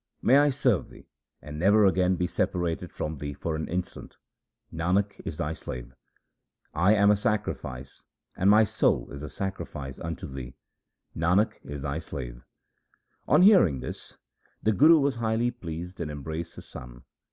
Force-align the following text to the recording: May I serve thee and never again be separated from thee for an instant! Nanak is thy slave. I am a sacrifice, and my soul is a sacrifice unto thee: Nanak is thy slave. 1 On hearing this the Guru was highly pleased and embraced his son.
May 0.19 0.39
I 0.39 0.49
serve 0.49 0.89
thee 0.89 1.05
and 1.43 1.59
never 1.59 1.85
again 1.85 2.15
be 2.15 2.25
separated 2.25 2.91
from 2.91 3.19
thee 3.19 3.33
for 3.35 3.55
an 3.55 3.67
instant! 3.67 4.17
Nanak 4.73 5.21
is 5.27 5.37
thy 5.37 5.53
slave. 5.53 5.93
I 6.73 6.95
am 6.95 7.11
a 7.11 7.15
sacrifice, 7.15 8.03
and 8.35 8.49
my 8.49 8.63
soul 8.63 9.11
is 9.11 9.21
a 9.21 9.29
sacrifice 9.29 9.99
unto 9.99 10.25
thee: 10.27 10.55
Nanak 11.15 11.63
is 11.63 11.83
thy 11.83 11.99
slave. 11.99 12.41
1 13.25 13.41
On 13.41 13.41
hearing 13.45 13.79
this 13.79 14.17
the 14.63 14.71
Guru 14.71 14.97
was 14.99 15.17
highly 15.17 15.51
pleased 15.51 15.99
and 16.01 16.09
embraced 16.09 16.55
his 16.55 16.65
son. 16.67 17.03